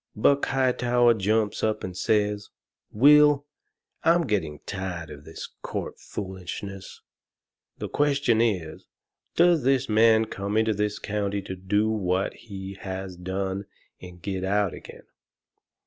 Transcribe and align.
Buck 0.15 0.45
Hightower 0.47 1.13
jumps 1.13 1.63
up 1.63 1.83
and 1.83 1.95
says: 1.95 2.49
"Will, 2.91 3.45
I'm 4.03 4.25
getting 4.25 4.57
tired 4.65 5.11
of 5.11 5.25
this 5.25 5.49
court 5.61 5.99
foolishness. 5.99 7.01
The 7.77 7.87
question 7.87 8.41
is, 8.41 8.87
Does 9.35 9.61
this 9.61 9.87
man 9.87 10.25
come 10.25 10.57
into 10.57 10.73
this 10.73 10.97
county 10.97 11.45
and 11.47 11.67
do 11.67 11.87
what 11.87 12.33
he 12.33 12.79
has 12.81 13.15
done 13.15 13.65
and 14.01 14.19
get 14.19 14.43
out 14.43 14.73
again? 14.73 15.03